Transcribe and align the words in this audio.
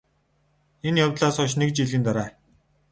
энэ 0.87 0.99
явдлаас 1.05 1.35
хойш 1.37 1.53
НЭГ 1.59 1.71
жилийн 1.77 2.03
дараа 2.07 2.29